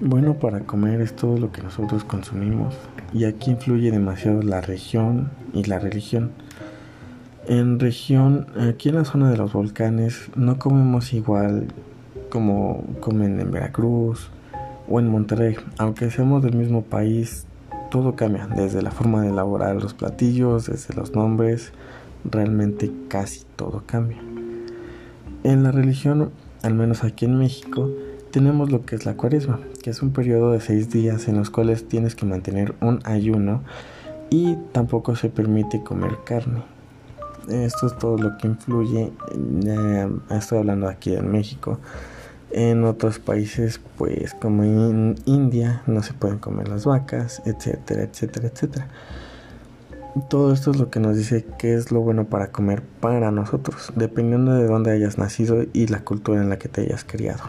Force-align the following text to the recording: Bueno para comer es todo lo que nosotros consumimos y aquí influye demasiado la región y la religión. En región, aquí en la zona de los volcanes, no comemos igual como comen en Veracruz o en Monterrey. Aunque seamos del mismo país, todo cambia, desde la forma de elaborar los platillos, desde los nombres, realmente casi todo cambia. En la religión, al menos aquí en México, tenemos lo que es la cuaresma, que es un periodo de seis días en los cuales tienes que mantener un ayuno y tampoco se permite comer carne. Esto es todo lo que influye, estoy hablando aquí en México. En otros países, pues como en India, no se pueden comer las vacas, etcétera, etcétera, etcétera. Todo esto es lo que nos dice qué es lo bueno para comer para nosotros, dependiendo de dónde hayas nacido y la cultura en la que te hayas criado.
Bueno 0.00 0.34
para 0.34 0.60
comer 0.60 1.00
es 1.00 1.16
todo 1.16 1.38
lo 1.38 1.50
que 1.50 1.60
nosotros 1.60 2.04
consumimos 2.04 2.72
y 3.12 3.24
aquí 3.24 3.50
influye 3.50 3.90
demasiado 3.90 4.42
la 4.42 4.60
región 4.60 5.32
y 5.52 5.64
la 5.64 5.80
religión. 5.80 6.30
En 7.48 7.80
región, 7.80 8.46
aquí 8.60 8.90
en 8.90 8.94
la 8.94 9.04
zona 9.04 9.28
de 9.28 9.36
los 9.36 9.52
volcanes, 9.52 10.30
no 10.36 10.56
comemos 10.60 11.12
igual 11.12 11.66
como 12.30 12.84
comen 13.00 13.40
en 13.40 13.50
Veracruz 13.50 14.30
o 14.88 15.00
en 15.00 15.08
Monterrey. 15.08 15.56
Aunque 15.78 16.12
seamos 16.12 16.44
del 16.44 16.54
mismo 16.54 16.82
país, 16.82 17.46
todo 17.90 18.14
cambia, 18.14 18.46
desde 18.46 18.82
la 18.82 18.92
forma 18.92 19.22
de 19.22 19.30
elaborar 19.30 19.82
los 19.82 19.94
platillos, 19.94 20.66
desde 20.66 20.94
los 20.94 21.12
nombres, 21.12 21.72
realmente 22.24 22.92
casi 23.08 23.42
todo 23.56 23.82
cambia. 23.84 24.18
En 25.42 25.64
la 25.64 25.72
religión, 25.72 26.30
al 26.62 26.74
menos 26.74 27.02
aquí 27.02 27.24
en 27.24 27.36
México, 27.36 27.90
tenemos 28.30 28.70
lo 28.70 28.84
que 28.84 28.96
es 28.96 29.06
la 29.06 29.14
cuaresma, 29.14 29.60
que 29.82 29.90
es 29.90 30.02
un 30.02 30.12
periodo 30.12 30.52
de 30.52 30.60
seis 30.60 30.90
días 30.90 31.28
en 31.28 31.36
los 31.36 31.50
cuales 31.50 31.88
tienes 31.88 32.14
que 32.14 32.26
mantener 32.26 32.74
un 32.80 33.00
ayuno 33.04 33.62
y 34.30 34.56
tampoco 34.72 35.16
se 35.16 35.30
permite 35.30 35.82
comer 35.82 36.12
carne. 36.24 36.62
Esto 37.48 37.86
es 37.86 37.96
todo 37.98 38.18
lo 38.18 38.36
que 38.36 38.46
influye, 38.46 39.10
estoy 40.30 40.58
hablando 40.58 40.88
aquí 40.88 41.14
en 41.14 41.30
México. 41.30 41.78
En 42.50 42.84
otros 42.84 43.18
países, 43.18 43.80
pues 43.96 44.34
como 44.34 44.64
en 44.64 45.16
India, 45.24 45.82
no 45.86 46.02
se 46.02 46.14
pueden 46.14 46.38
comer 46.38 46.68
las 46.68 46.84
vacas, 46.84 47.42
etcétera, 47.46 48.02
etcétera, 48.02 48.48
etcétera. 48.48 48.88
Todo 50.28 50.52
esto 50.52 50.70
es 50.70 50.78
lo 50.78 50.90
que 50.90 51.00
nos 51.00 51.16
dice 51.16 51.46
qué 51.58 51.74
es 51.74 51.92
lo 51.92 52.00
bueno 52.00 52.24
para 52.24 52.50
comer 52.50 52.82
para 53.00 53.30
nosotros, 53.30 53.92
dependiendo 53.96 54.54
de 54.54 54.66
dónde 54.66 54.90
hayas 54.90 55.16
nacido 55.18 55.64
y 55.72 55.86
la 55.86 56.00
cultura 56.00 56.40
en 56.40 56.48
la 56.48 56.58
que 56.58 56.68
te 56.68 56.82
hayas 56.82 57.04
criado. 57.04 57.44